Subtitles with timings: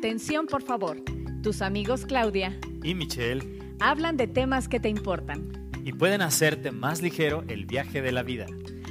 [0.00, 0.96] Atención, por favor.
[1.42, 5.70] Tus amigos Claudia y Michelle hablan de temas que te importan.
[5.84, 8.46] y pueden hacerte más ligero el viaje de la vida.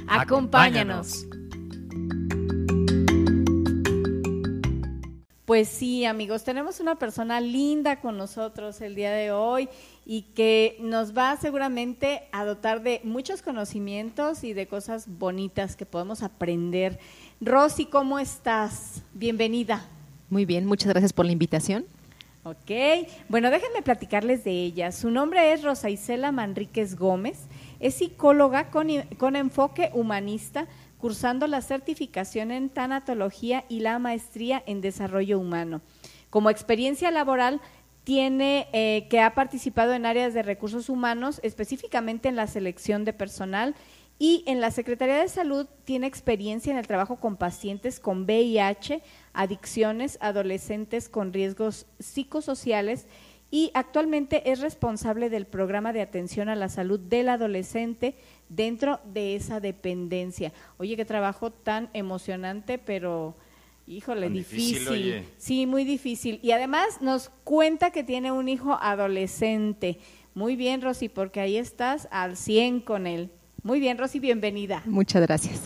[0.06, 1.26] Acompáñanos.
[5.46, 9.68] Pues sí, amigos, tenemos una persona linda con nosotros el día de hoy
[10.06, 15.86] y que nos va seguramente a dotar de muchos conocimientos y de cosas bonitas que
[15.86, 17.00] podemos aprender.
[17.40, 19.02] Rosy, ¿cómo estás?
[19.12, 19.88] Bienvenida.
[20.30, 21.84] Muy bien, muchas gracias por la invitación.
[22.44, 22.70] Ok,
[23.28, 24.92] bueno, déjenme platicarles de ella.
[24.92, 27.48] Su nombre es Rosa Isela Manríquez Gómez,
[27.80, 28.88] es psicóloga con,
[29.18, 30.66] con enfoque humanista,
[30.98, 35.82] cursando la certificación en tanatología y la maestría en desarrollo humano.
[36.30, 37.60] Como experiencia laboral,
[38.04, 43.12] tiene eh, que ha participado en áreas de recursos humanos, específicamente en la selección de
[43.12, 43.74] personal
[44.22, 49.00] y en la Secretaría de Salud tiene experiencia en el trabajo con pacientes con VIH,
[49.32, 53.06] adicciones, adolescentes con riesgos psicosociales
[53.50, 58.14] y actualmente es responsable del programa de atención a la salud del adolescente
[58.50, 60.52] dentro de esa dependencia.
[60.76, 63.34] Oye, qué trabajo tan emocionante, pero
[63.86, 65.28] híjole, Tan difícil, difícil.
[65.38, 66.40] Sí, muy difícil.
[66.42, 69.98] Y además nos cuenta que tiene un hijo adolescente.
[70.34, 73.30] Muy bien, Rosy, porque ahí estás al 100 con él.
[73.62, 74.82] Muy bien, Rosy, bienvenida.
[74.86, 75.64] Muchas gracias.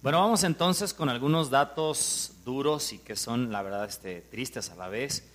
[0.00, 4.76] Bueno, vamos entonces con algunos datos duros y que son, la verdad, este, tristes a
[4.76, 5.28] la vez.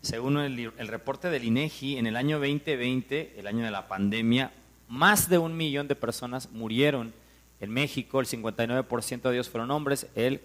[0.00, 4.52] Según el, el reporte del INEGI, en el año 2020, el año de la pandemia,
[4.88, 7.12] más de un millón de personas murieron
[7.60, 8.20] en México.
[8.20, 10.40] El 59% de ellos fueron hombres, el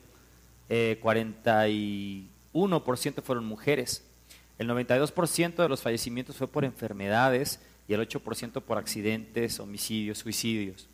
[0.68, 4.04] eh, 41% fueron mujeres.
[4.58, 10.90] El 92% de los fallecimientos fue por enfermedades y el 8% por accidentes, homicidios, suicidios.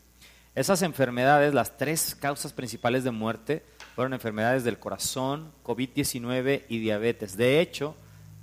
[0.56, 3.64] Esas enfermedades, las tres causas principales de muerte,
[3.95, 7.38] fueron enfermedades del corazón, COVID-19 y diabetes.
[7.38, 7.96] De hecho,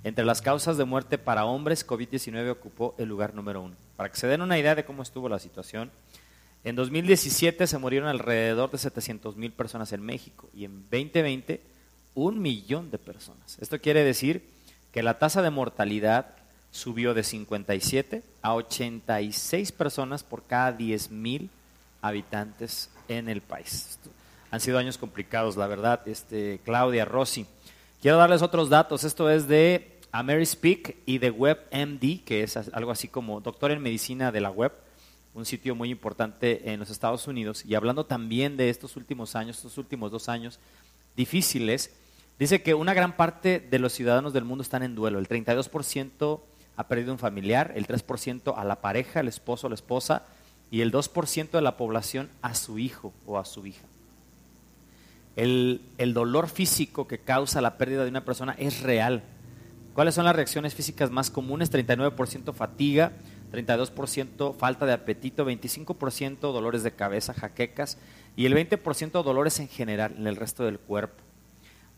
[0.03, 3.75] entre las causas de muerte para hombres, COVID-19 ocupó el lugar número uno.
[3.95, 5.91] Para que se den una idea de cómo estuvo la situación,
[6.63, 11.61] en 2017 se murieron alrededor de 700 mil personas en México y en 2020
[12.15, 13.57] un millón de personas.
[13.59, 14.49] Esto quiere decir
[14.91, 16.35] que la tasa de mortalidad
[16.71, 21.49] subió de 57 a 86 personas por cada 10 mil
[22.01, 23.99] habitantes en el país.
[24.51, 27.45] Han sido años complicados, la verdad, este, Claudia, Rossi.
[28.01, 29.03] Quiero darles otros datos.
[29.03, 34.31] Esto es de Amerispeak y de WebMD, que es algo así como doctor en medicina
[34.31, 34.71] de la web,
[35.33, 37.63] un sitio muy importante en los Estados Unidos.
[37.65, 40.59] Y hablando también de estos últimos años, estos últimos dos años
[41.15, 41.91] difíciles,
[42.39, 45.19] dice que una gran parte de los ciudadanos del mundo están en duelo.
[45.19, 46.41] El 32%
[46.75, 50.23] ha perdido un familiar, el 3% a la pareja, el esposo o la esposa,
[50.71, 53.85] y el 2% de la población a su hijo o a su hija.
[55.35, 59.23] El, el dolor físico que causa la pérdida de una persona es real.
[59.93, 61.71] ¿Cuáles son las reacciones físicas más comunes?
[61.71, 63.11] 39% fatiga,
[63.51, 67.97] 32% falta de apetito, 25% dolores de cabeza, jaquecas
[68.35, 71.28] y el 20% dolores en general en el resto del cuerpo.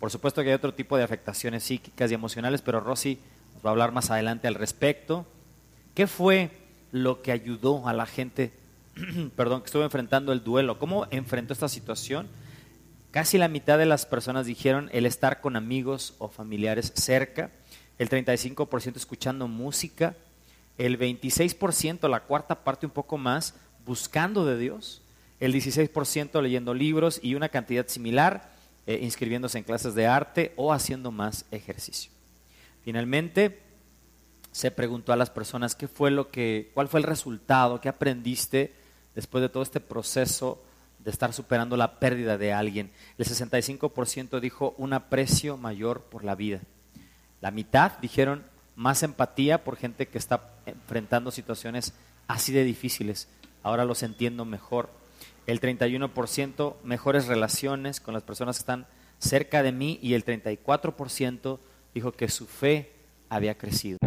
[0.01, 3.19] Por supuesto que hay otro tipo de afectaciones psíquicas y emocionales, pero Rosy
[3.53, 5.28] nos va a hablar más adelante al respecto.
[5.94, 6.50] ¿Qué fue
[6.91, 8.51] lo que ayudó a la gente,
[9.35, 10.79] perdón, que estuvo enfrentando el duelo?
[10.79, 12.28] ¿Cómo enfrentó esta situación?
[13.12, 17.51] Casi la mitad de las personas dijeron el estar con amigos o familiares cerca,
[18.00, 20.16] el 35% escuchando música,
[20.79, 23.53] el 26%, la cuarta parte un poco más,
[23.85, 25.03] buscando de Dios,
[25.39, 28.60] el 16% leyendo libros y una cantidad similar
[28.91, 32.12] eh, inscribiéndose en clases de arte o haciendo más ejercicio.
[32.84, 33.62] Finalmente,
[34.52, 38.74] se preguntó a las personas qué fue lo que, cuál fue el resultado, qué aprendiste
[39.16, 40.62] después de todo este proceso
[41.00, 42.91] de estar superando la pérdida de alguien.
[43.18, 46.62] El 65% dijo un aprecio mayor por la vida.
[47.40, 48.44] La mitad dijeron
[48.75, 51.94] más empatía por gente que está enfrentando situaciones
[52.28, 53.27] así de difíciles.
[53.63, 54.89] Ahora los entiendo mejor.
[55.47, 61.59] El 31% mejores relaciones con las personas que están cerca de mí y el 34%
[61.93, 62.91] dijo que su fe
[63.29, 63.97] había crecido.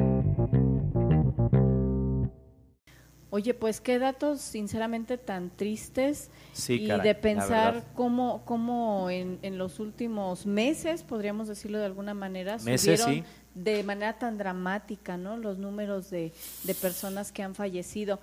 [3.31, 9.41] Oye, pues qué datos sinceramente tan tristes Sí, y caray, de pensar cómo, cómo en,
[9.43, 13.31] en los últimos meses, podríamos decirlo de alguna manera, Meses, subieron sí.
[13.57, 15.37] de manera tan dramática, ¿no?
[15.37, 16.33] Los números de,
[16.63, 18.21] de personas que han fallecido.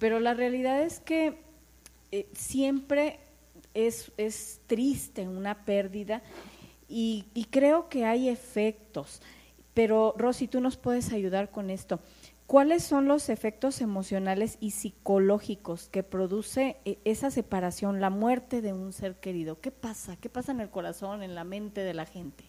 [0.00, 1.47] Pero la realidad es que
[2.12, 3.20] eh, siempre
[3.74, 6.22] es, es triste una pérdida
[6.88, 9.22] y, y creo que hay efectos.
[9.74, 12.00] Pero Rosy, tú nos puedes ayudar con esto.
[12.48, 18.72] ¿Cuáles son los efectos emocionales y psicológicos que produce eh, esa separación, la muerte de
[18.72, 19.60] un ser querido?
[19.60, 20.16] ¿Qué pasa?
[20.16, 22.47] ¿Qué pasa en el corazón, en la mente de la gente?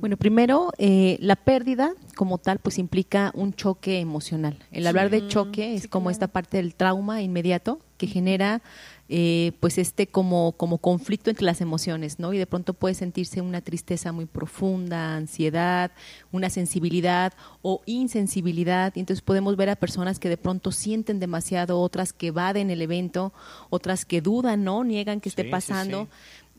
[0.00, 4.58] Bueno, primero, eh, la pérdida como tal, pues implica un choque emocional.
[4.72, 8.62] El hablar de choque es como esta parte del trauma inmediato que genera
[9.10, 12.32] eh, pues este como, como conflicto entre las emociones, ¿no?
[12.32, 15.90] Y de pronto puede sentirse una tristeza muy profunda, ansiedad,
[16.32, 18.92] una sensibilidad o insensibilidad.
[18.94, 22.80] Y entonces podemos ver a personas que de pronto sienten demasiado, otras que evaden el
[22.80, 23.34] evento,
[23.68, 24.82] otras que dudan, ¿no?
[24.84, 26.08] Niegan que esté pasando.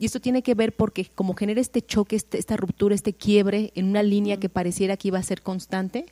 [0.02, 3.72] Y esto tiene que ver porque como genera este choque, este, esta ruptura, este quiebre
[3.76, 6.08] en una línea que pareciera que iba a ser constante,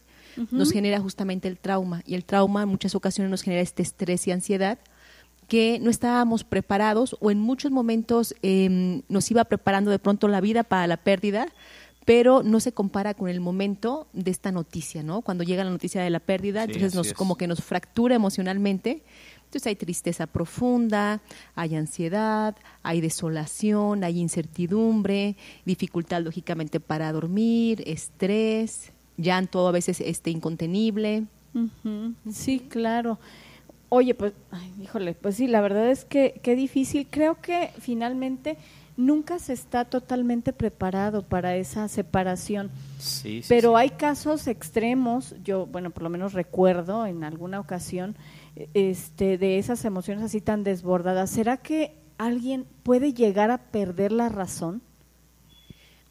[0.51, 2.03] nos genera justamente el trauma.
[2.05, 4.77] Y el trauma en muchas ocasiones nos genera este estrés y ansiedad
[5.47, 10.39] que no estábamos preparados o en muchos momentos em, nos iba preparando de pronto la
[10.39, 11.47] vida para la pérdida,
[12.05, 15.21] pero no se compara con el momento de esta noticia, ¿no?
[15.21, 19.01] Cuando llega la noticia de la pérdida, entonces nos, como que nos fractura emocionalmente
[19.49, 21.21] entonces hay tristeza profunda,
[21.55, 30.29] hay ansiedad, hay desolación, hay incertidumbre, dificultad lógicamente para dormir, estrés, llanto a veces este
[30.29, 31.23] incontenible.
[32.31, 33.17] Sí, claro.
[33.89, 34.33] Oye, pues,
[34.79, 37.07] híjole, pues sí, la verdad es que qué difícil.
[37.09, 38.55] Creo que finalmente
[38.97, 42.69] nunca se está totalmente preparado para esa separación.
[42.99, 48.15] Sí, sí, Pero hay casos extremos, yo, bueno, por lo menos recuerdo en alguna ocasión,
[48.73, 54.29] este, de esas emociones así tan desbordadas, ¿será que alguien puede llegar a perder la
[54.29, 54.81] razón?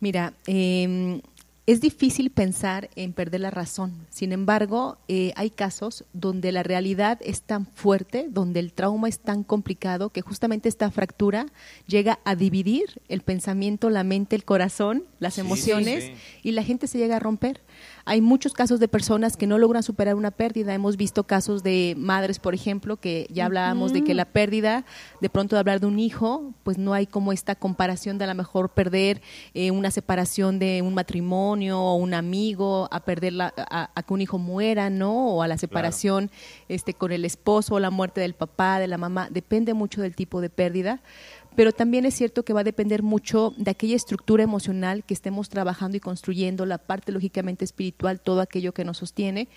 [0.00, 1.20] Mira, eh,
[1.68, 4.06] es difícil pensar en perder la razón.
[4.08, 9.18] Sin embargo, eh, hay casos donde la realidad es tan fuerte, donde el trauma es
[9.18, 11.44] tan complicado, que justamente esta fractura
[11.86, 16.10] llega a dividir el pensamiento, la mente, el corazón, las emociones,
[16.42, 17.60] y la gente se llega a romper.
[18.08, 20.72] Hay muchos casos de personas que no logran superar una pérdida.
[20.72, 24.86] Hemos visto casos de madres, por ejemplo, que ya hablábamos de que la pérdida,
[25.20, 28.28] de pronto de hablar de un hijo, pues no hay como esta comparación de a
[28.28, 29.20] lo mejor perder
[29.52, 34.38] eh, una separación de un matrimonio o un amigo, a perder a, que un hijo
[34.38, 35.34] muera, ¿no?
[35.34, 36.30] O a la separación
[36.70, 39.28] este, con el esposo o la muerte del papá, de la mamá.
[39.30, 41.02] Depende mucho del tipo de pérdida
[41.58, 45.48] pero también es cierto que va a depender mucho de aquella estructura emocional que estemos
[45.48, 49.48] trabajando y construyendo, la parte lógicamente espiritual, todo aquello que nos sostiene,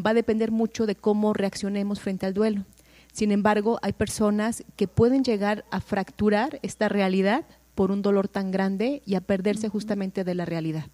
[0.00, 2.64] va a depender mucho de cómo reaccionemos frente al duelo.
[3.12, 7.44] Sin embargo, hay personas que pueden llegar a fracturar esta realidad
[7.74, 10.86] por un dolor tan grande y a perderse justamente de la realidad.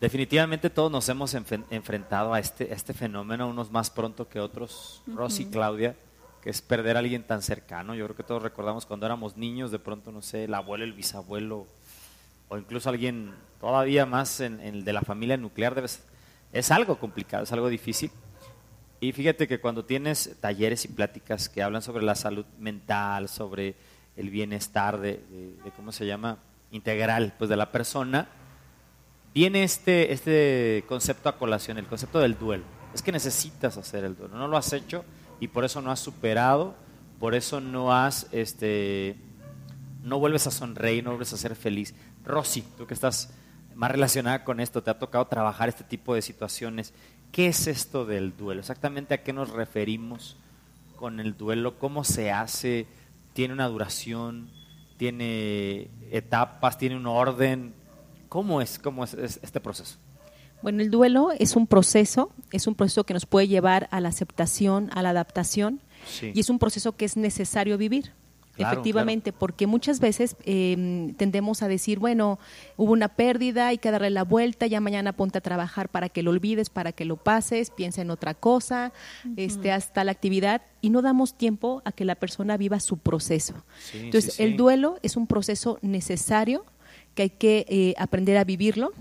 [0.00, 5.02] Definitivamente todos nos hemos enfrentado a este, este fenómeno, unos más pronto que otros.
[5.06, 5.94] Rosy, Claudia,
[6.42, 7.94] que es perder a alguien tan cercano.
[7.94, 10.92] Yo creo que todos recordamos cuando éramos niños, de pronto, no sé, el abuelo, el
[10.92, 11.66] bisabuelo,
[12.48, 15.74] o incluso alguien todavía más en, el de la familia nuclear.
[15.74, 16.02] Debes,
[16.52, 18.10] es algo complicado, es algo difícil.
[19.00, 23.74] Y fíjate que cuando tienes talleres y pláticas que hablan sobre la salud mental, sobre
[24.16, 25.20] el bienestar de,
[25.76, 26.38] ¿cómo se llama?
[26.70, 28.28] Integral, pues de la persona,
[29.32, 32.64] viene este, este concepto a colación, el concepto del duelo.
[32.92, 35.04] Es que necesitas hacer el duelo, no lo has hecho,
[35.40, 36.74] y por eso no has superado,
[37.18, 39.16] por eso no has, este,
[40.02, 41.94] no vuelves a sonreír, no vuelves a ser feliz.
[42.24, 43.32] Rosy, tú que estás
[43.74, 46.92] más relacionada con esto, te ha tocado trabajar este tipo de situaciones.
[47.32, 48.60] ¿Qué es esto del duelo?
[48.60, 50.36] Exactamente a qué nos referimos
[50.96, 52.86] con el duelo, cómo se hace,
[53.32, 54.50] tiene una duración,
[54.98, 57.72] tiene etapas, tiene un orden.
[58.28, 59.96] ¿Cómo es, cómo es este proceso?
[60.62, 64.08] Bueno, el duelo es un proceso, es un proceso que nos puede llevar a la
[64.08, 65.80] aceptación, a la adaptación,
[66.22, 68.12] y es un proceso que es necesario vivir.
[68.58, 72.38] efectivamente, porque muchas veces em, tendemos a decir, bueno,
[72.76, 76.22] hubo una pérdida, hay que darle la vuelta, ya mañana ponte a trabajar para que
[76.22, 78.92] lo olvides, para que lo pases, piensa en otra cosa,
[79.36, 83.54] este, hasta la actividad, y no damos tiempo a que la persona viva su proceso.
[83.94, 86.66] Entonces, el duelo es un proceso necesario
[87.14, 88.92] que hay que eh, aprender a vivirlo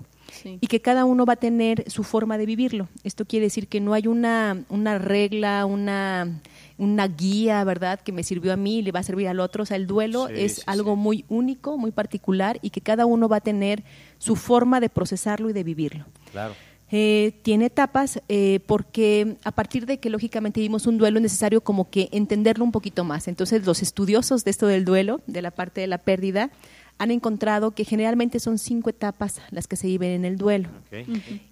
[0.44, 2.88] y que cada uno va a tener su forma de vivirlo.
[3.04, 6.42] Esto quiere decir que no hay una, una regla, una,
[6.78, 9.64] una guía, ¿verdad?, que me sirvió a mí y le va a servir al otro.
[9.64, 13.38] O sea, el duelo es algo muy único, muy particular y que cada uno va
[13.38, 13.84] a tener
[14.18, 16.06] su forma de procesarlo y de vivirlo.
[16.32, 16.54] Claro.
[16.92, 21.62] Eh, tiene etapas eh, porque a partir de que lógicamente vimos un duelo es necesario
[21.62, 23.28] como que entenderlo un poquito más.
[23.28, 26.50] Entonces los estudiosos de esto del duelo, de la parte de la pérdida,
[27.00, 30.70] han encontrado que generalmente son cinco etapas las que se viven en el duelo.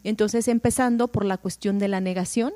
[0.03, 2.53] Entonces, empezando por la cuestión de la negación,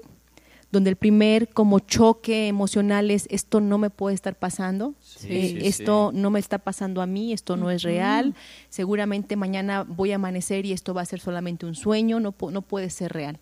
[0.72, 4.94] donde el primer como choque emocional es esto no me puede estar pasando,
[5.24, 8.36] eh, esto no me está pasando a mí, esto no es real,
[8.70, 12.62] seguramente mañana voy a amanecer y esto va a ser solamente un sueño, no, no
[12.62, 13.40] puede ser real.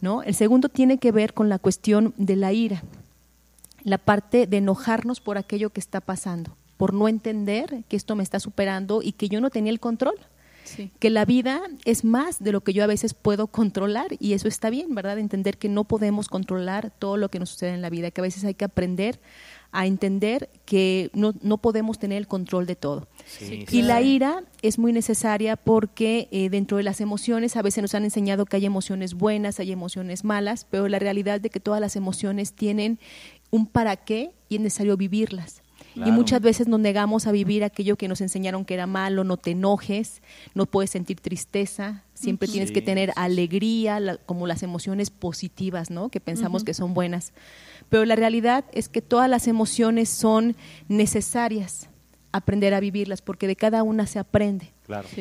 [0.00, 0.22] ¿no?
[0.22, 2.82] El segundo tiene que ver con la cuestión de la ira,
[3.82, 8.24] la parte de enojarnos por aquello que está pasando, por no entender que esto me
[8.24, 10.16] está superando y que yo no tenía el control.
[10.98, 14.48] Que la vida es más de lo que yo a veces puedo controlar y eso
[14.48, 15.20] está bien, ¿verdad?
[15.20, 18.22] Entender que no podemos controlar todo lo que nos sucede en la vida, que a
[18.22, 19.20] veces hay que aprender
[19.70, 23.06] a entender que no, no podemos tener el control de todo.
[23.70, 27.94] Y la ira es muy necesaria porque eh, dentro de las emociones a veces nos
[27.94, 31.80] han enseñado que hay emociones buenas, hay emociones malas, pero la realidad de que todas
[31.80, 32.98] las emociones tienen
[33.50, 35.61] un para qué y es necesario vivirlas.
[35.94, 39.36] Y muchas veces nos negamos a vivir aquello que nos enseñaron que era malo, no
[39.36, 40.22] te enojes,
[40.54, 46.08] no puedes sentir tristeza, siempre tienes que tener alegría, como las emociones positivas, ¿no?
[46.08, 47.32] Que pensamos que son buenas.
[47.88, 50.56] Pero la realidad es que todas las emociones son
[50.88, 51.88] necesarias
[52.32, 54.72] aprender a vivirlas, porque de cada una se aprende.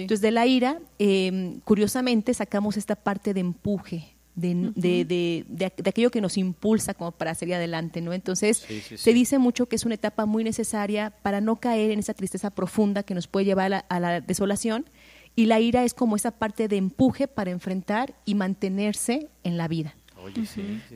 [0.02, 6.12] Entonces, de la ira, em, curiosamente, sacamos esta parte de empuje, de, de, de, aquello
[6.12, 8.14] que nos impulsa como para seguir adelante, ¿no?
[8.14, 12.14] Entonces, se dice mucho que es una etapa muy necesaria para no caer en esa
[12.14, 14.86] tristeza profunda que nos puede llevar a la, desolación,
[15.36, 19.68] y la ira es como esa parte de empuje para enfrentar y mantenerse en la
[19.68, 19.96] vida.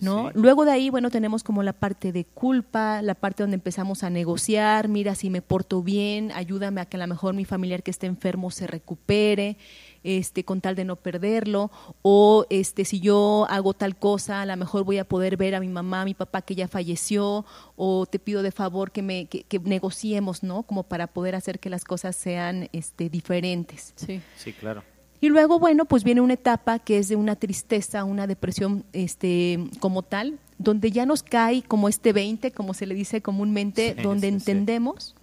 [0.01, 0.31] ¿No?
[0.33, 4.09] Luego de ahí, bueno, tenemos como la parte de culpa, la parte donde empezamos a
[4.09, 7.91] negociar, mira si me porto bien, ayúdame a que a lo mejor mi familiar que
[7.91, 9.57] esté enfermo se recupere,
[10.03, 14.55] este, con tal de no perderlo, o este, si yo hago tal cosa, a lo
[14.55, 18.05] mejor voy a poder ver a mi mamá, a mi papá que ya falleció, o
[18.05, 20.63] te pido de favor que me que, negociemos, ¿no?
[20.63, 23.93] Como para poder hacer que las cosas sean este, diferentes.
[23.95, 24.83] Sí, sí, claro.
[25.25, 29.57] Y luego, bueno, pues viene una etapa que es de una tristeza, una depresión este,
[29.79, 34.27] como tal, donde ya nos cae como este 20, como se le dice comúnmente, donde
[34.27, 35.15] entendemos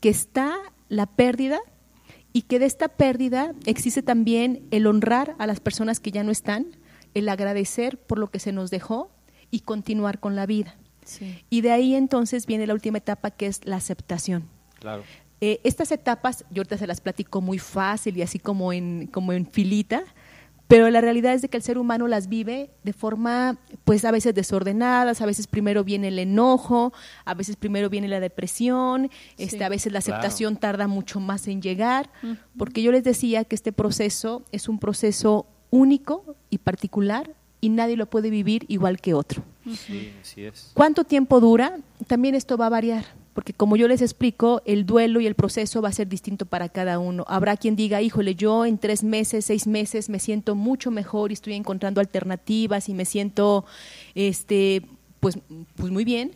[0.00, 0.54] que está
[0.90, 1.60] la pérdida
[2.34, 6.30] y que de esta pérdida existe también el honrar a las personas que ya no
[6.30, 6.66] están,
[7.14, 9.10] el agradecer por lo que se nos dejó
[9.50, 10.76] y continuar con la vida.
[11.48, 14.44] Y de ahí entonces viene la última etapa que es la aceptación.
[14.78, 15.04] Claro.
[15.40, 19.32] Eh, estas etapas, yo ahorita se las platico muy fácil y así como en, como
[19.32, 20.02] en filita,
[20.68, 24.10] pero la realidad es de que el ser humano las vive de forma, pues a
[24.10, 26.92] veces desordenadas, a veces primero viene el enojo,
[27.24, 31.62] a veces primero viene la depresión, este, a veces la aceptación tarda mucho más en
[31.62, 32.10] llegar,
[32.58, 37.96] porque yo les decía que este proceso es un proceso único y particular y nadie
[37.96, 39.42] lo puede vivir igual que otro.
[39.64, 40.70] Sí, así es.
[40.74, 41.78] ¿Cuánto tiempo dura?
[42.06, 43.04] También esto va a variar
[43.38, 46.68] porque como yo les explico, el duelo y el proceso va a ser distinto para
[46.68, 47.24] cada uno.
[47.28, 51.34] Habrá quien diga, híjole, yo en tres meses, seis meses me siento mucho mejor y
[51.34, 53.64] estoy encontrando alternativas y me siento,
[54.16, 54.82] este,
[55.20, 55.38] pues,
[55.76, 56.32] pues muy bien.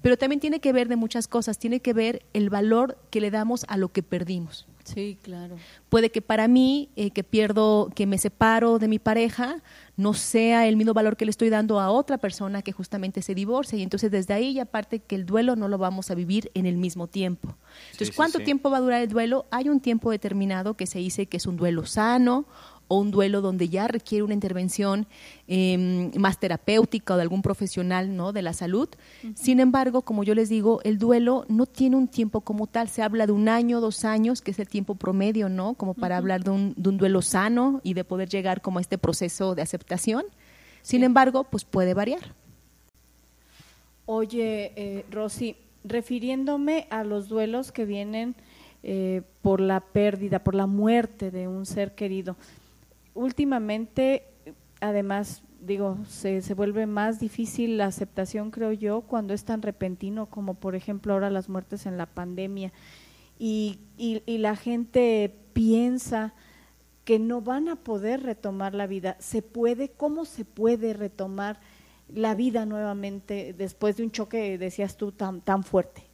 [0.00, 3.30] Pero también tiene que ver de muchas cosas, tiene que ver el valor que le
[3.30, 4.66] damos a lo que perdimos.
[4.86, 5.56] Sí, claro.
[5.88, 9.62] Puede que para mí, eh, que pierdo, que me separo de mi pareja,
[9.96, 13.34] no sea el mismo valor que le estoy dando a otra persona que justamente se
[13.34, 13.78] divorcia.
[13.78, 16.66] Y entonces desde ahí, y aparte que el duelo no lo vamos a vivir en
[16.66, 17.56] el mismo tiempo.
[17.92, 19.46] Entonces, ¿cuánto tiempo va a durar el duelo?
[19.50, 22.46] Hay un tiempo determinado que se dice que es un duelo sano
[22.88, 25.06] o un duelo donde ya requiere una intervención
[25.48, 28.32] em, más terapéutica o de algún profesional ¿no?
[28.32, 28.88] de la salud.
[29.34, 32.88] Sin embargo, como yo les digo, el duelo no tiene un tiempo como tal.
[32.88, 35.74] Se habla de un año, dos años, que es el tiempo promedio, ¿no?
[35.74, 38.82] Como para hablar de un, de un, duelo sano y de poder llegar como a
[38.82, 40.24] este proceso de aceptación.
[40.82, 42.34] Sin embargo, pues puede variar.
[44.06, 48.36] Oye, eh, Rosy, refiriéndome a los duelos que vienen
[48.84, 52.36] eh, por la pérdida, por la muerte de un ser querido,
[53.16, 54.28] últimamente,
[54.80, 60.26] además, digo, se, se vuelve más difícil la aceptación, creo yo, cuando es tan repentino
[60.26, 62.72] como, por ejemplo, ahora las muertes en la pandemia.
[63.38, 66.34] Y, y, y la gente piensa
[67.04, 69.16] que no van a poder retomar la vida.
[69.20, 69.90] ¿Se puede?
[69.90, 71.60] ¿Cómo se puede retomar
[72.12, 76.04] la vida nuevamente después de un choque, decías tú, tan, tan fuerte?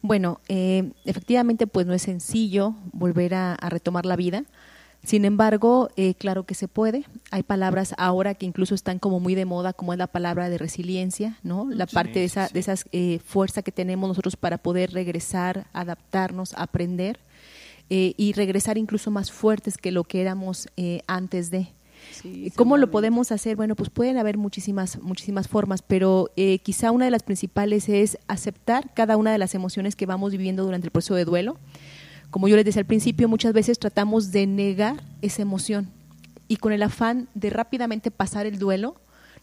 [0.00, 4.44] Bueno, eh, efectivamente, pues no es sencillo volver a, a retomar la vida.
[5.04, 7.04] Sin embargo, eh, claro que se puede.
[7.30, 10.58] Hay palabras ahora que incluso están como muy de moda, como es la palabra de
[10.58, 11.68] resiliencia, ¿no?
[11.70, 16.52] La parte de esa de esas, eh, fuerza que tenemos nosotros para poder regresar, adaptarnos,
[16.54, 17.20] aprender
[17.90, 21.68] eh, y regresar incluso más fuertes que lo que éramos eh, antes de.
[22.54, 23.56] ¿Cómo lo podemos hacer?
[23.56, 26.30] Bueno, pues pueden haber muchísimas, muchísimas formas, pero
[26.62, 30.64] quizá una de las principales es aceptar cada una de las emociones que vamos viviendo
[30.64, 31.58] durante el proceso de duelo
[32.30, 35.90] como yo les decía al principio, muchas veces tratamos de negar esa emoción
[36.48, 38.96] y con el afán de rápidamente pasar el duelo,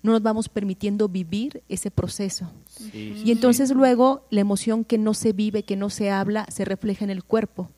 [0.04, 2.52] no nos vamos permitiendo vivir ese proceso.
[2.94, 7.04] y entonces luego la emoción que no se vive, que no se habla, se refleja
[7.04, 7.70] en el cuerpo.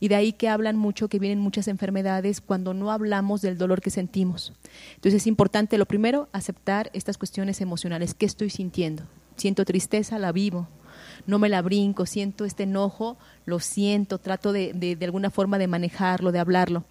[0.00, 3.80] Y de ahí que hablan mucho que vienen muchas enfermedades cuando no hablamos del dolor
[3.80, 4.52] que sentimos.
[4.96, 8.14] Entonces es importante, lo primero, aceptar estas cuestiones emocionales.
[8.14, 9.04] ¿Qué estoy sintiendo?
[9.36, 10.66] Siento tristeza, la vivo
[11.26, 15.66] no me la brinco, siento este enojo, lo siento, trato de, de, alguna forma de
[15.68, 16.84] manejarlo, de hablarlo.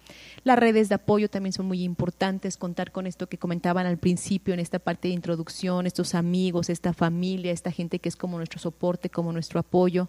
[0.44, 4.54] Las redes de apoyo también son muy importantes, contar con esto que comentaban al principio
[4.54, 8.58] en esta parte de introducción, estos amigos, esta familia, esta gente que es como nuestro
[8.58, 10.08] soporte, como nuestro apoyo.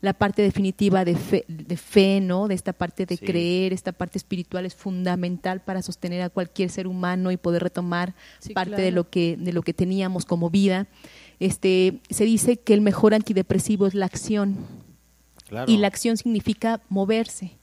[0.00, 2.48] La parte definitiva de fe, de fe ¿no?
[2.48, 6.86] De esta parte de creer, esta parte espiritual es fundamental para sostener a cualquier ser
[6.86, 8.14] humano y poder retomar
[8.54, 10.86] parte de lo que de lo que teníamos como vida.
[11.44, 14.56] Este, se dice que el mejor antidepresivo es la acción.
[15.66, 17.58] Y la acción significa moverse.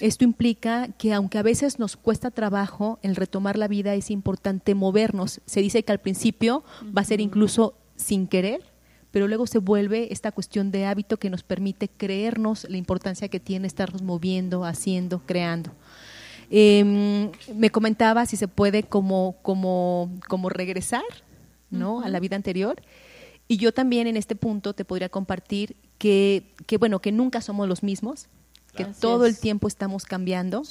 [0.00, 4.74] Esto implica que aunque a veces nos cuesta trabajo el retomar la vida, es importante
[4.74, 5.42] movernos.
[5.44, 6.64] Se dice que al principio
[6.96, 8.62] va a ser incluso sin querer,
[9.10, 13.38] pero luego se vuelve esta cuestión de hábito que nos permite creernos la importancia que
[13.38, 15.72] tiene estarnos moviendo, haciendo, creando.
[16.48, 21.04] Em, me comentaba si se puede como, como, como regresar
[21.68, 22.00] ¿no?
[22.00, 22.80] a la vida anterior.
[23.50, 27.66] Y yo también en este punto te podría compartir que, que bueno, que nunca somos
[27.66, 28.28] los mismos,
[28.76, 30.62] que todo el tiempo estamos cambiando.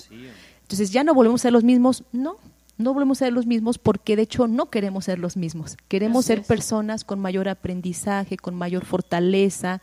[0.62, 2.38] Entonces ya no volvemos a ser los mismos, no,
[2.78, 5.76] no volvemos a ser los mismos porque de hecho no queremos ser los mismos.
[5.90, 9.82] Queremos ser personas con mayor aprendizaje, con mayor fortaleza,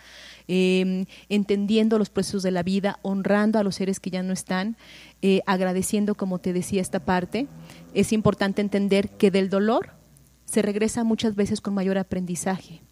[0.49, 4.79] em, entendiendo los procesos de la vida, honrando a los seres que ya no están,
[5.21, 7.47] eh, agradeciendo, como te decía, esta parte.
[7.93, 9.91] Es importante entender que del dolor
[10.47, 12.86] se regresa muchas veces con mayor aprendizaje.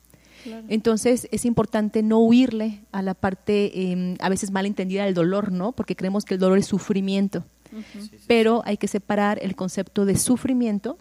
[0.68, 5.52] Entonces es importante no huirle a la parte em, a veces mal entendida del dolor,
[5.52, 5.72] ¿no?
[5.72, 7.44] Porque creemos que el dolor es sufrimiento.
[8.26, 10.96] Pero hay que separar el concepto de sufrimiento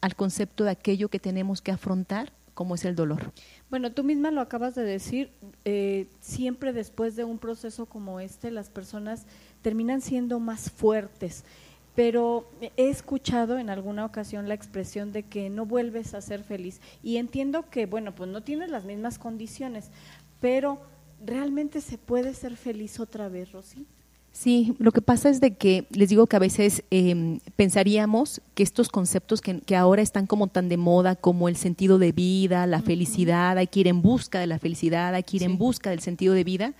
[0.00, 3.32] al concepto de aquello que tenemos que afrontar, como es el dolor.
[3.70, 5.30] Bueno, tú misma lo acabas de decir,
[5.64, 9.26] eh, siempre después de un proceso como este, las personas
[9.62, 11.44] terminan siendo más fuertes
[11.94, 16.80] pero he escuchado en alguna ocasión la expresión de que no vuelves a ser feliz.
[17.02, 19.90] Y entiendo que, bueno, pues no tienes las mismas condiciones,
[20.40, 20.80] pero
[21.24, 23.86] ¿realmente se puede ser feliz otra vez, Rosy?
[24.32, 28.64] Sí, lo que pasa es de que les digo que a veces em, pensaríamos que
[28.64, 32.66] estos conceptos que, que, ahora están como tan de moda como el sentido de vida,
[32.66, 35.90] la felicidad, hay que ir en busca de la felicidad, hay que ir en busca
[35.90, 36.74] del sentido de vida,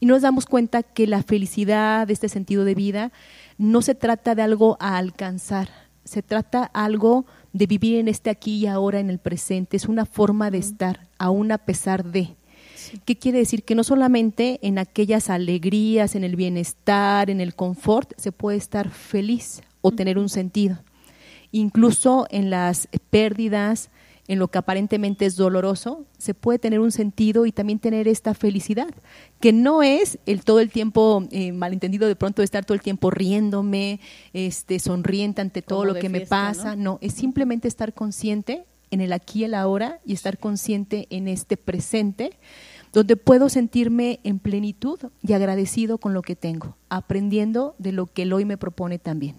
[0.00, 3.12] y nos damos cuenta que la felicidad, este sentido de vida,
[3.58, 5.68] no se trata de algo a alcanzar,
[6.04, 10.06] se trata algo de vivir en este aquí y ahora, en el presente, es una
[10.06, 12.36] forma de estar, aún a pesar de.
[13.04, 13.64] ¿Qué quiere decir?
[13.64, 18.90] Que no solamente en aquellas alegrías, en el bienestar, en el confort, se puede estar
[18.90, 20.78] feliz o tener un sentido.
[21.50, 23.90] Incluso en las pérdidas,
[24.28, 28.34] en lo que aparentemente es doloroso, se puede tener un sentido y también tener esta
[28.34, 28.88] felicidad,
[29.40, 33.10] que no es el todo el tiempo eh, malentendido de pronto estar todo el tiempo
[33.10, 34.00] riéndome,
[34.32, 36.98] este, sonriente ante todo lo que me pasa, ¿no?
[37.00, 41.56] es simplemente estar consciente en el aquí y el ahora y estar consciente en este
[41.56, 42.38] presente,
[42.92, 48.22] donde puedo sentirme en plenitud y agradecido con lo que tengo, aprendiendo de lo que
[48.22, 49.36] el hoy me propone también.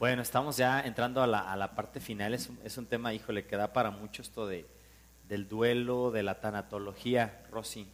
[0.00, 2.32] Bueno, estamos ya entrando a la, parte final.
[2.32, 4.66] Es un, es un, tema, híjole, que da para mucho esto de,
[5.28, 7.86] del duelo, de la tanatología, Rosy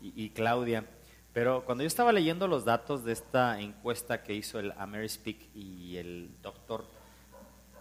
[0.00, 0.84] y, y, Claudia.
[1.32, 5.96] Pero cuando yo estaba leyendo los datos de esta encuesta que hizo el Amerispeak y
[5.96, 6.84] el doctor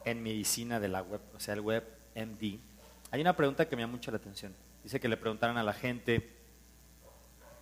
[0.04, 1.84] en medicina de la web, o sea, el web
[2.16, 2.58] MD,
[3.12, 4.52] hay una pregunta que me llama mucho la atención.
[4.84, 6.28] Dice que le preguntaron a la gente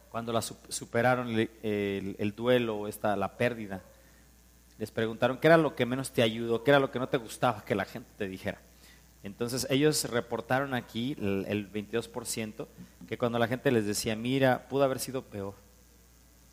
[0.09, 3.83] cuando la superaron el, el, el duelo, esta, la pérdida
[4.77, 7.17] les preguntaron qué era lo que menos te ayudó, qué era lo que no te
[7.17, 8.59] gustaba que la gente te dijera.
[9.23, 12.67] Entonces ellos reportaron aquí, el, 22%,
[13.07, 15.55] que cuando la gente les decía, mira, pudo haber sido peor.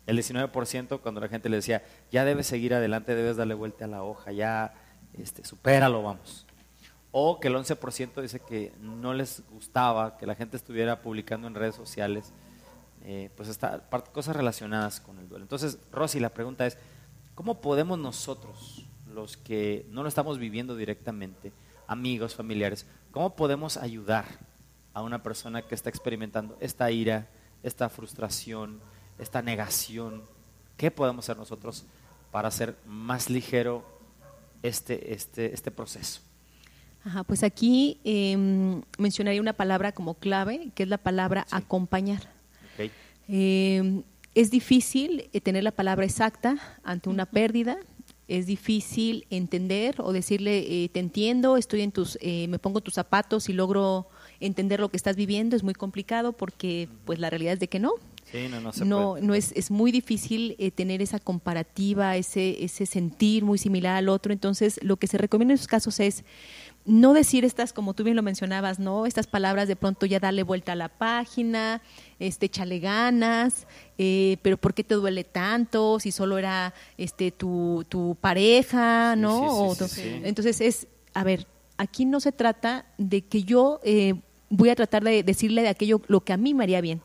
[0.07, 3.87] El 19% cuando la gente les decía, ya debes seguir adelante, debes darle vuelta a
[3.87, 4.73] la hoja, ya
[5.13, 6.45] este, supéralo, vamos.
[7.11, 11.55] O que el 11% dice que no les gustaba que la gente estuviera publicando en
[11.55, 12.33] redes sociales,
[13.03, 15.45] eh, pues está, cosas relacionadas con el duelo.
[15.45, 16.77] Entonces, Rosy, la pregunta es,
[17.35, 21.51] ¿Cómo podemos nosotros, los que no lo estamos viviendo directamente,
[21.85, 24.25] amigos, familiares, cómo podemos ayudar
[24.93, 27.27] a una persona que está experimentando esta ira,
[27.61, 28.79] esta frustración,
[29.19, 30.23] esta negación?
[30.77, 31.85] ¿Qué podemos hacer nosotros
[32.31, 33.85] para hacer más ligero
[34.63, 36.21] este, este, este proceso?
[37.03, 42.31] Ajá, pues aquí eh, mencionaría una palabra como clave, que es la palabra acompañar.
[42.73, 42.91] Okay.
[43.27, 44.03] Eh,
[44.35, 47.77] es difícil eh, tener la palabra exacta ante una pérdida,
[48.27, 52.95] es difícil entender o decirle eh, te entiendo, estoy en tus, eh, me pongo tus
[52.95, 54.07] zapatos y logro
[54.39, 57.79] entender lo que estás viviendo, es muy complicado porque pues la realidad es de que
[57.79, 57.93] no.
[58.83, 63.95] no, no, es, es muy difícil eh, tener esa comparativa, ese, ese sentir muy similar
[63.95, 64.33] al otro.
[64.33, 66.25] Entonces, lo que se recomienda en esos casos es
[66.85, 69.05] no decir estas, como tú bien lo mencionabas, ¿no?
[69.05, 71.81] Estas palabras de pronto ya darle vuelta a la página,
[72.19, 73.65] este, échale ganas,
[73.97, 75.99] eh, pero ¿por qué te duele tanto?
[75.99, 79.73] Si solo era este tu, tu pareja, ¿no?
[80.23, 84.13] entonces es, a ver, aquí no se trata de que yo eh,
[84.49, 87.01] voy a tratar de decirle de aquello lo que a mí me haría bien,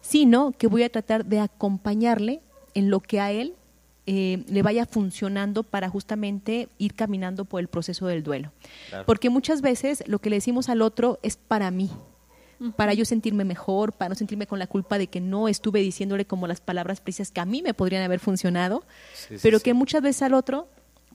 [0.00, 2.40] sino que voy a tratar de acompañarle
[2.74, 3.54] en lo que a él
[4.06, 8.52] eh, le vaya funcionando para justamente ir caminando por el proceso del duelo.
[9.04, 11.90] Porque muchas veces lo que le decimos al otro es para mí,
[12.76, 16.24] para yo sentirme mejor, para no sentirme con la culpa de que no estuve diciéndole
[16.24, 18.84] como las palabras precisas que a mí me podrían haber funcionado,
[19.42, 20.68] pero que muchas veces al otro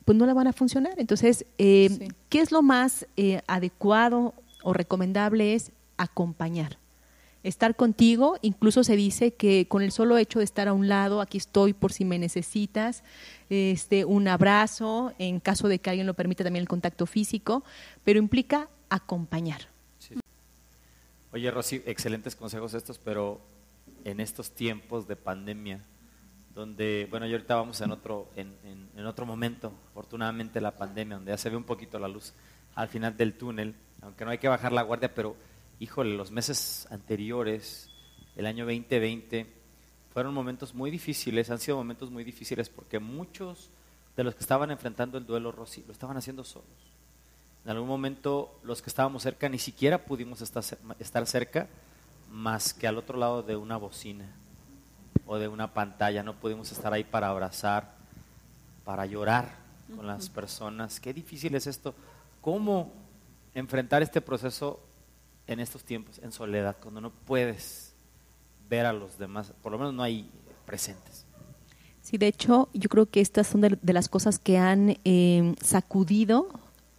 [0.04, 0.93] pues no le van a funcionar.
[0.97, 5.54] Entonces, eh, ¿qué es lo más eh, adecuado o recomendable?
[5.54, 6.81] Es acompañar
[7.43, 8.38] estar contigo.
[8.41, 11.73] Incluso se dice que con el solo hecho de estar a un lado, aquí estoy
[11.73, 13.04] por si me necesitas,
[13.49, 17.63] este, un abrazo, en caso de que alguien lo permita también el contacto físico,
[18.04, 19.69] pero implica acompañar.
[21.34, 23.39] Oye, Rosy, excelentes consejos estos, pero
[24.04, 25.82] en estos tiempos de pandemia,
[26.54, 31.32] donde, bueno, y ahorita vamos en otro, en, en otro momento, afortunadamente la pandemia, donde
[31.32, 32.34] ya se ve un poquito la luz
[32.75, 35.36] al final del túnel, aunque no hay que bajar la guardia, pero
[35.82, 37.89] híjole, los meses anteriores,
[38.36, 39.48] el año 2020,
[40.13, 43.72] fueron momentos muy difíciles, han sido momentos muy difíciles porque muchos
[44.15, 46.70] de los que estaban enfrentando el duelo Rosy lo estaban haciendo solos.
[47.65, 51.67] En algún momento los que estábamos cerca ni siquiera pudimos estar cerca
[52.30, 54.30] más que al otro lado de una bocina
[55.26, 57.96] o de una pantalla, no pudimos estar ahí para abrazar,
[58.86, 59.56] para llorar
[59.96, 61.00] con las personas.
[61.00, 61.96] Qué difícil es esto.
[62.39, 62.94] ¿Cómo
[63.56, 64.80] enfrentar este proceso
[65.54, 67.94] en estos tiempos, en soledad, cuando no puedes
[68.70, 70.30] ver a los demás, por lo menos no hay
[70.66, 71.26] presentes.
[72.02, 76.50] Sí, de hecho, yo creo que estas son de, las cosas que han eh, sacudido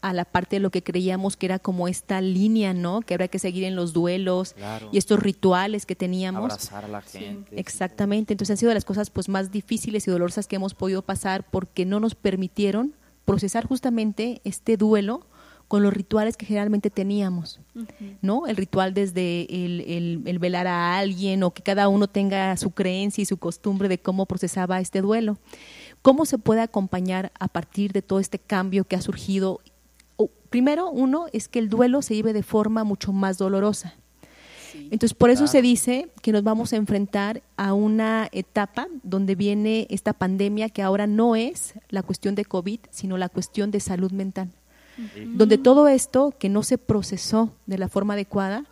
[0.01, 3.01] a la parte de lo que creíamos que era como esta línea, ¿no?
[3.03, 4.55] Que habría que seguir en los duelos
[4.91, 6.43] y estos rituales que teníamos.
[6.43, 7.59] Abrazar a la gente.
[7.59, 8.35] Exactamente.
[8.35, 11.49] Entonces han sido de las cosas pues más difíciles y dolorosas que hemos podido pasar
[11.49, 15.25] porque no nos permitieron procesar justamente este duelo
[15.72, 17.58] con los rituales que generalmente teníamos,
[18.20, 18.46] ¿no?
[18.46, 23.24] El ritual desde el, velar a alguien o que cada uno tenga su creencia y
[23.24, 25.38] su costumbre de cómo procesaba este duelo.
[26.02, 29.62] ¿Cómo se puede acompañar a partir de todo este cambio que ha surgido?
[30.50, 33.94] primero, uno es que el duelo se vive de forma mucho más dolorosa.
[34.74, 39.87] Entonces, por eso se dice que nos vamos a enfrentar a una etapa donde viene
[39.88, 44.12] esta pandemia que ahora no es la cuestión de COVID, sino la cuestión de salud
[44.12, 44.50] mental
[45.26, 48.64] donde todo esto que no se procesó de la forma adecuada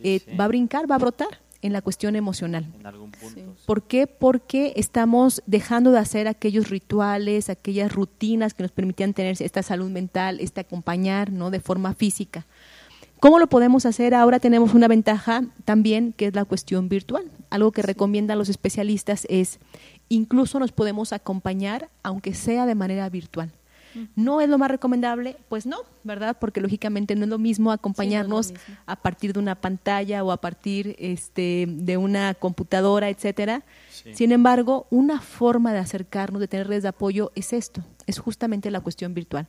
[0.00, 2.66] eh, va a brincar, va a brotar en la cuestión emocional.
[2.78, 3.40] En algún punto.
[3.64, 4.06] ¿Por qué?
[4.06, 9.90] Porque estamos dejando de hacer aquellos rituales, aquellas rutinas que nos permitían tener esta salud
[9.90, 11.50] mental, este acompañar, ¿no?
[11.50, 12.46] De forma física.
[13.18, 14.14] ¿Cómo lo podemos hacer?
[14.14, 17.24] Ahora tenemos una ventaja también que es la cuestión virtual.
[17.48, 19.58] Algo que recomiendan los especialistas es
[20.10, 23.50] incluso nos podemos acompañar aunque sea de manera virtual.
[24.16, 25.36] ¿No es lo más recomendable?
[25.48, 26.36] Pues no, ¿verdad?
[26.40, 28.52] Porque lógicamente no es lo mismo acompañarnos
[28.86, 33.64] a partir de una pantalla o a partir este, de una computadora, etcétera.
[34.12, 38.70] Sin embargo, una forma de acercarnos, de tener redes de apoyo, es esto, es justamente
[38.70, 39.48] la cuestión virtual.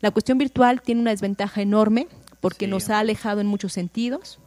[0.00, 2.06] La cuestión virtual tiene una desventaja enorme
[2.40, 4.38] porque nos ha alejado en muchos sentidos,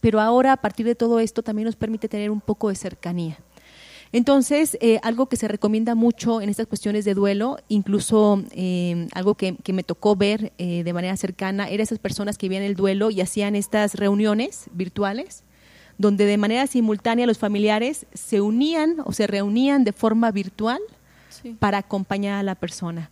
[0.00, 3.38] pero ahora a partir de todo esto también nos permite tener un poco de cercanía.
[4.12, 9.36] Entonces, eh, algo que se recomienda mucho en estas cuestiones de duelo, incluso eh, algo
[9.36, 13.10] que, me tocó ver eh, de manera cercana, era esas personas que vivían el duelo
[13.10, 15.44] y hacían estas reuniones virtuales,
[15.96, 20.80] donde de manera simultánea los familiares se unían o se reunían de forma virtual
[21.60, 23.10] para acompañar a la persona.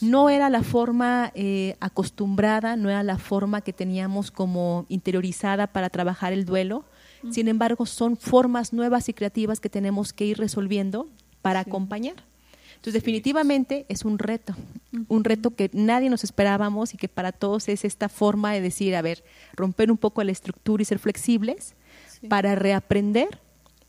[0.00, 1.32] No era la forma
[1.80, 6.84] acostumbrada, no era la forma que teníamos como interiorizada para trabajar el duelo,
[7.30, 11.08] sin embargo, son formas nuevas y creativas que tenemos que ir resolviendo
[11.42, 12.14] para acompañar.
[12.76, 14.54] Entonces, definitivamente es un reto,
[15.08, 18.96] un reto que nadie nos esperábamos y que para todos es esta forma de decir,
[18.96, 19.22] a ver,
[19.54, 21.74] romper un poco la estructura y ser flexibles
[22.30, 23.38] para reaprender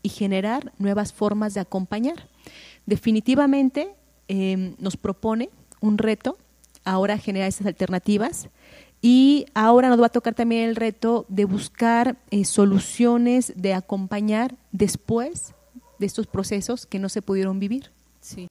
[0.02, 2.28] y generar nuevas formas de acompañar.
[2.84, 3.94] Definitivamente
[4.28, 5.48] em, nos propone
[5.80, 6.36] un reto
[6.84, 8.48] ahora generar esas alternativas
[9.04, 14.54] y ahora nos va a tocar también el reto de buscar eh, soluciones, de acompañar
[14.70, 15.54] después
[15.98, 17.90] de estos procesos que no se pudieron vivir.
[18.20, 18.46] Sí.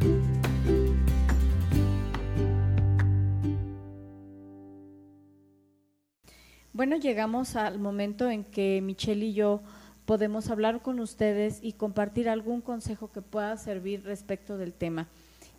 [6.74, 9.62] Bueno, llegamos al momento en que Michelle y yo
[10.06, 15.08] podemos hablar con ustedes y compartir algún consejo que pueda servir respecto del tema.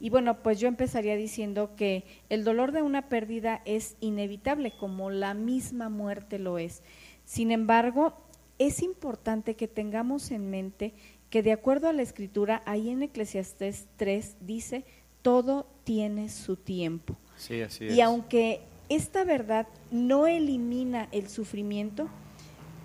[0.02, 5.10] Y bueno, pues yo empezaría diciendo que el dolor de una pérdida es inevitable, como
[5.10, 6.82] la misma muerte lo es.
[7.24, 8.12] Sin embargo,
[8.58, 10.92] es importante que tengamos en mente
[11.30, 14.84] que de acuerdo a la escritura, ahí en Eclesiastés 3 dice,
[15.22, 17.16] todo tiene su tiempo.
[17.36, 22.08] Sí, así y aunque esta verdad no elimina el sufrimiento,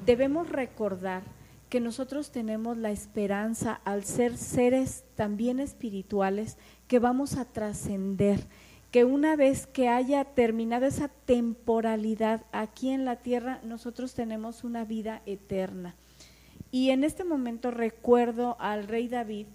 [0.06, 1.24] debemos recordar
[1.70, 8.46] que nosotros tenemos la esperanza al ser seres también espirituales que vamos a trascender,
[8.92, 14.86] que una vez que haya terminado esa temporalidad aquí en la tierra, nosotros tenemos una
[14.86, 15.96] vida eterna.
[16.72, 19.48] Y en este momento recuerdo al rey David,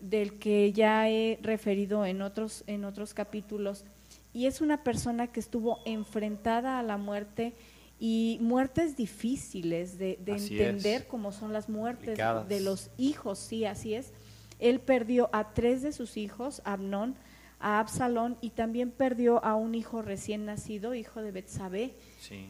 [0.00, 3.84] del que ya he referido en otros, en otros capítulos,
[4.32, 7.54] y es una persona que estuvo enfrentada a la muerte
[7.98, 14.12] y muertes difíciles de, entender como son las muertes de los hijos, sí, así es.
[14.60, 17.16] Él perdió a tres de sus hijos, Abnón,
[17.60, 21.94] a Absalón y también perdió a un hijo recién nacido, hijo de Betsabé.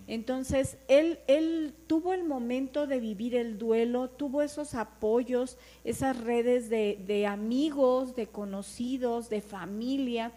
[0.07, 6.69] Entonces, él, él tuvo el momento de vivir el duelo, tuvo esos apoyos, esas redes
[6.69, 10.33] de, de amigos, de conocidos, de familia,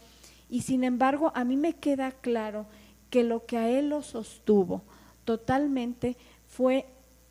[0.49, 2.65] y sin embargo, a mí me queda claro
[3.09, 4.83] que lo que a él lo sostuvo
[5.25, 6.85] totalmente fue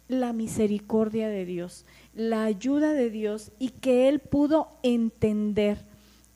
[0.09, 5.79] la misericordia de Dios, la ayuda de Dios y que él pudo entender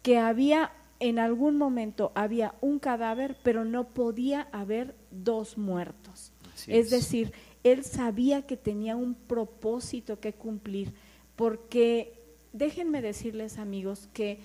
[0.03, 6.33] que había en algún momento había un cadáver, pero no podía haber dos muertos.
[6.67, 7.33] es, decir,
[7.65, 10.93] él sabía que tenía un propósito que cumplir,
[11.37, 12.15] porque
[12.53, 14.39] déjenme decirles amigos que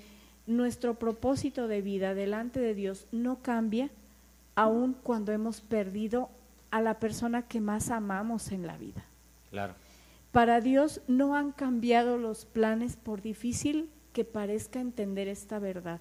[0.48, 3.91] nuestro propósito de vida delante de Dios no cambia
[4.56, 6.30] aun cuando hemos perdido
[6.71, 9.05] a la persona que más amamos en la vida.
[9.49, 9.75] Claro.
[10.32, 15.99] Para Dios no han cambiado los planes por difícil que parezca entender esta verdad.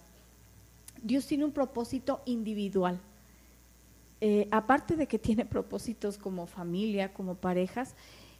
[1.02, 3.00] Dios tiene un propósito individual.
[4.20, 7.94] Eh, aparte de que tiene propósitos como familia, como parejas,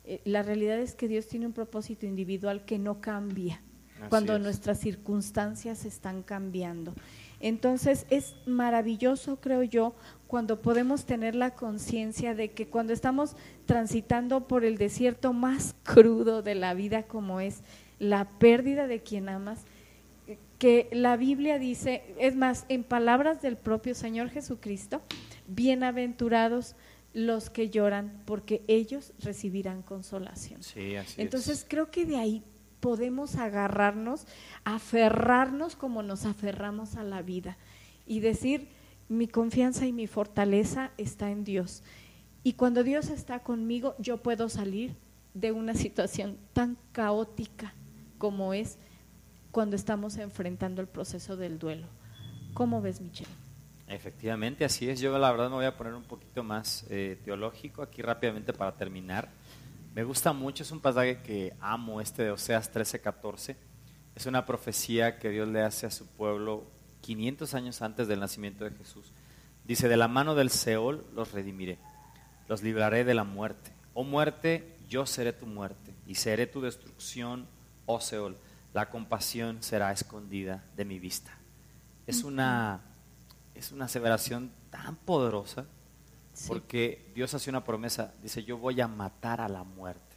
[0.05, 3.61] eh, la realidad es que Dios tiene un propósito individual que no cambia
[4.09, 6.95] cuando nuestras circunstancias están cambiando.
[7.41, 9.95] Entonces es maravilloso, creo yo,
[10.27, 16.43] cuando podemos tener la conciencia de que cuando estamos transitando por el desierto más crudo
[16.43, 17.63] de la vida como es
[17.99, 19.65] la pérdida de quien amas,
[20.59, 25.03] que la Biblia dice, es más, en palabras del propio Señor Jesucristo,
[25.47, 26.75] bienaventurados
[27.15, 30.63] los que lloran, porque ellos recibirán consolación.
[30.63, 32.45] Sí, así Entonces creo que de ahí
[32.81, 34.27] podemos agarrarnos,
[34.65, 37.57] aferrarnos como nos aferramos a la vida
[38.07, 38.69] y decir,
[39.09, 41.83] mi confianza y mi fortaleza está en Dios.
[42.43, 44.97] Y cuando Dios está conmigo, yo puedo salir
[45.35, 47.75] de una situación tan caótica
[48.19, 48.79] como es
[49.51, 51.87] cuando estamos enfrentando el proceso del duelo.
[52.55, 53.31] ¿Cómo ves, Michelle?
[53.87, 55.01] Efectivamente, así es.
[55.01, 58.77] Yo la verdad me voy a poner un poquito más eh, teológico aquí rápidamente para
[58.77, 59.31] terminar.
[59.99, 63.57] Me gusta mucho, es un pasaje que amo, este de Oseas 13:14.
[64.15, 68.63] Es una profecía que Dios le hace a su pueblo 500 años antes del nacimiento
[68.63, 69.13] de Jesús.
[69.65, 71.81] Dice, de la mano del Seol los redimiré,
[72.47, 73.73] los libraré de la muerte.
[73.93, 77.49] Oh muerte, yo seré tu muerte y seré tu destrucción,
[77.85, 78.37] oh Seol
[78.75, 81.33] la compasión será escondida de mi vista.
[82.07, 82.83] Es una,
[83.57, 85.67] es una aseveración tan poderosa
[86.47, 90.17] porque Dios hace una promesa, dice, yo voy a matar a la muerte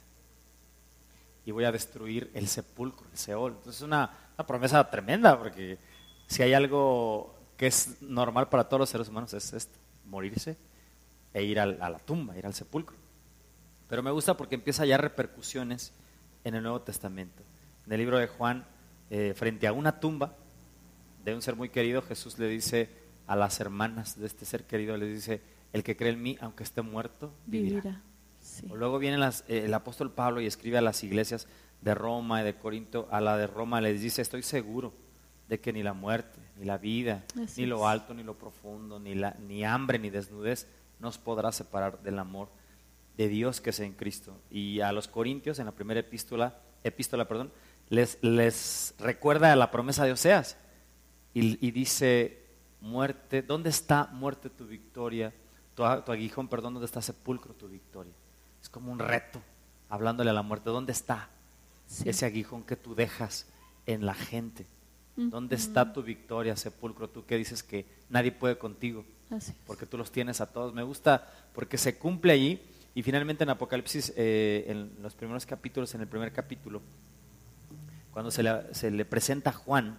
[1.44, 3.52] y voy a destruir el sepulcro, el Seol.
[3.52, 4.10] Entonces es una,
[4.46, 5.78] promesa tremenda porque
[6.26, 10.56] si hay algo que es normal para todos los seres humanos es esto, morirse
[11.32, 12.96] e ir a la tumba, ir al sepulcro.
[13.88, 15.92] Pero me gusta porque empieza ya repercusiones
[16.44, 17.42] en el Nuevo Testamento.
[17.86, 18.64] En el libro de Juan,
[19.10, 20.34] eh, frente a una tumba
[21.24, 22.88] de un ser muy querido, Jesús le dice
[23.26, 25.40] a las hermanas de este ser querido, le dice,
[25.72, 28.02] el que cree en mí, aunque esté muerto, vivirá.
[28.68, 31.48] luego viene las, eh, el apóstol Pablo y escribe a las iglesias
[31.80, 34.92] de Roma y de Corinto, a la de Roma les dice, estoy seguro
[35.48, 37.24] de que ni la muerte, ni la vida,
[37.56, 40.66] ni lo alto, ni lo profundo, ni, la, ni hambre, ni desnudez
[40.98, 42.48] nos podrá separar del amor
[43.16, 44.40] de Dios que es en Cristo.
[44.50, 47.52] Y a los Corintios, en la primera epístola, epístola perdón,
[47.88, 50.56] les, les recuerda la promesa de Oseas
[51.34, 52.44] y, dice,
[52.80, 55.32] muerte, ¿dónde está muerte tu victoria?
[55.74, 58.12] Tu, aguijón, perdón, ¿dónde está sepulcro tu victoria?
[58.60, 59.40] Es como un reto,
[59.88, 61.30] hablándole a la muerte, ¿dónde está
[62.04, 63.46] ese aguijón que tú dejas
[63.86, 64.66] en la gente?
[65.14, 67.08] ¿Dónde está tu victoria, sepulcro?
[67.08, 69.04] Tú que dices que nadie puede contigo,
[69.66, 70.72] porque tú los tienes a todos.
[70.72, 72.62] Me gusta porque se cumple allí
[72.94, 76.82] Y finalmente en Apocalipsis, eh, en los primeros capítulos, en el primer capítulo,
[78.10, 79.98] cuando se le, se le presenta a Juan,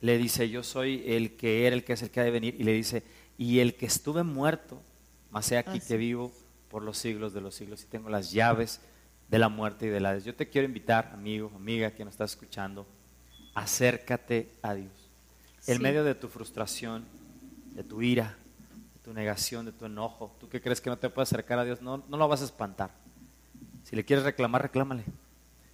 [0.00, 2.56] le dice, yo soy el que era, el que es, el que ha de venir,
[2.58, 3.02] y le dice,
[3.36, 4.82] y el que estuve muerto,
[5.30, 6.32] más he aquí Ah, que vivo
[6.68, 8.80] por los siglos de los siglos y tengo las llaves
[9.28, 12.32] de la muerte y de la Yo te quiero invitar, amigo, amiga, que nos estás
[12.32, 12.86] escuchando,
[13.54, 14.92] acércate a Dios.
[15.66, 17.04] En medio de tu frustración,
[17.74, 18.36] de tu ira,
[18.94, 21.64] de tu negación, de tu enojo, tú que crees que no te puedes acercar a
[21.64, 22.90] Dios, no, no lo vas a espantar.
[23.84, 25.04] Si le quieres reclamar, reclámale.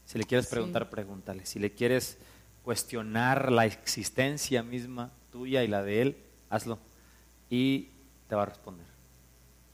[0.04, 0.52] Si le quieres Sí.
[0.52, 1.44] preguntar, pregúntale.
[1.46, 2.18] Si le quieres
[2.62, 6.16] cuestionar la existencia misma tuya y la de Él,
[6.50, 6.78] hazlo.
[7.50, 7.88] Y
[8.28, 8.86] te va a responder.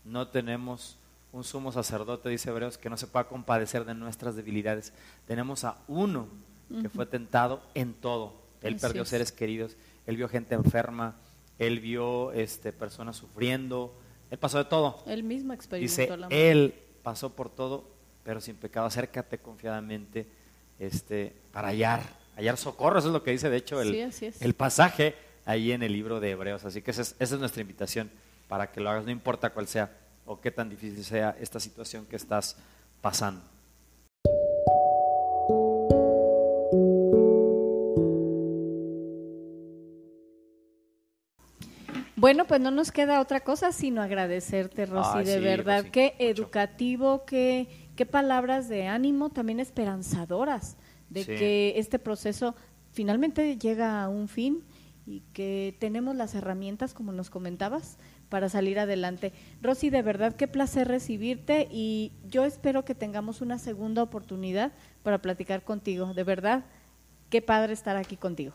[0.04, 0.98] No tenemos
[1.32, 4.92] un sumo sacerdote, dice Hebreos, que no se pueda compadecer de nuestras debilidades.
[5.26, 6.28] Tenemos a uno
[6.80, 8.34] que fue tentado en todo.
[8.62, 9.08] Él Así perdió es.
[9.08, 11.16] seres queridos, él vio gente enferma,
[11.58, 13.94] él vio este, personas sufriendo,
[14.30, 15.02] él pasó de todo.
[15.06, 16.50] Él mismo experimentó Dice, la muerte.
[16.50, 17.90] él pasó por todo,
[18.24, 18.86] pero sin pecado.
[18.86, 20.26] Acércate confiadamente
[20.78, 22.02] este, para hallar,
[22.36, 22.98] hallar socorro.
[22.98, 26.20] Eso es lo que dice, de hecho, el, Sí, el pasaje ahí en el libro
[26.20, 26.64] de Hebreos.
[26.64, 28.10] Así que esa es, esa es nuestra invitación
[28.52, 29.90] para que lo hagas, no importa cuál sea
[30.26, 32.54] o qué tan difícil sea esta situación que estás
[33.00, 33.40] pasando.
[42.16, 45.78] Bueno, pues no nos queda otra cosa sino agradecerte, Rosy, Ay, de sí, verdad.
[45.78, 46.42] Rosy, qué mucho.
[46.42, 50.76] educativo, qué, qué palabras de ánimo, también esperanzadoras,
[51.08, 51.34] de Sí.
[51.36, 52.54] que este proceso
[52.92, 54.62] finalmente llega a un fin
[55.06, 57.96] y que tenemos las herramientas, como nos comentabas,
[58.32, 59.34] para salir adelante.
[59.60, 65.20] Rosy, de verdad, qué placer recibirte y yo espero que tengamos una segunda oportunidad para
[65.20, 66.14] platicar contigo.
[66.14, 66.64] De verdad,
[67.28, 68.54] qué padre estar aquí contigo.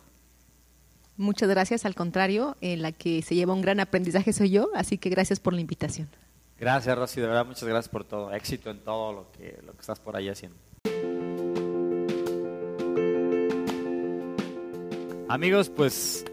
[1.15, 4.97] Muchas gracias, al contrario, en la que se lleva un gran aprendizaje soy yo, así
[4.97, 6.09] que gracias por la invitación.
[6.59, 8.33] Gracias, Rosy, de verdad, muchas gracias por todo.
[8.33, 10.57] Éxito en todo lo que, lo que estás por ahí haciendo.
[15.29, 16.25] Amigos, pues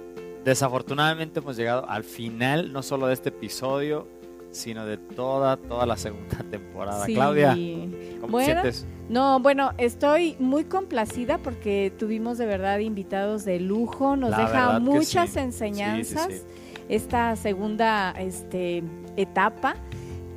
[0.44, 4.06] desafortunadamente hemos llegado al final, no solo de este episodio,
[4.50, 7.06] sino de toda, toda la segunda temporada.
[7.06, 7.14] Sí.
[7.14, 7.56] Claudia,
[8.20, 8.86] ¿cómo Bueno, te sientes?
[9.08, 14.78] No, bueno, estoy muy complacida porque tuvimos de verdad invitados de lujo, nos La deja
[14.78, 15.40] muchas sí.
[15.40, 16.42] enseñanzas sí,
[16.88, 18.82] esta segunda este,
[19.16, 19.76] etapa,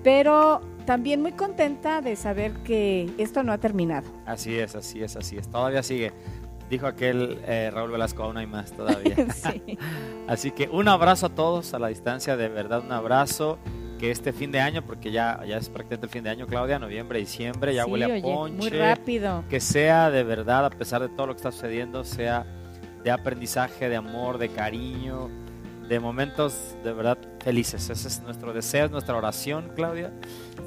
[0.04, 4.08] pero también muy contenta de saber que esto no ha terminado.
[4.26, 5.48] Así es, así es, así es.
[5.50, 6.14] Todavía sigue.
[6.70, 9.16] Dijo aquel eh, Raúl Velasco, aún hay más todavía.
[9.34, 9.78] Sí.
[10.28, 13.58] Así que un abrazo a todos a la distancia, de verdad un abrazo.
[13.98, 16.78] Que este fin de año, porque ya, ya es prácticamente el fin de año, Claudia,
[16.78, 18.56] noviembre, diciembre, ya Sí, huele a oye, ponche.
[18.56, 19.44] muy rápido.
[19.50, 22.46] Que sea de verdad, a pesar de todo lo que está sucediendo, sea
[23.04, 25.32] de aprendizaje, de amor, de cariño,
[25.90, 27.90] de momentos de verdad felices.
[27.90, 30.14] Ese es nuestro deseo, es nuestra oración, Claudia.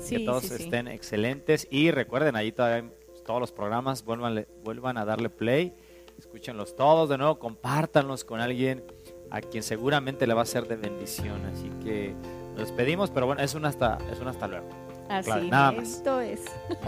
[0.01, 1.69] Sí, que todos sí, estén excelentes.
[1.71, 2.91] Y recuerden, ahí todavía
[3.25, 5.73] todos los programas, vuelvan, vuelvan a darle play,
[6.21, 8.85] escúchenlos todos de nuevo, compártanlos con alguien
[9.31, 11.45] a quien seguramente le va a ser de bendición.
[11.47, 12.15] Así que
[12.51, 14.69] nos despedimos, pero bueno, es un hasta, es un hasta luego.
[15.09, 15.89] Así, Claro, nada más.
[15.89, 16.45] esto es.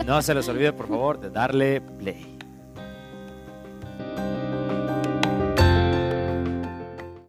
[0.07, 2.32] No se les olvide, por favor, de darle play.